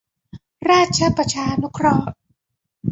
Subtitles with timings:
[0.69, 2.09] ราชประชานุเคราะห์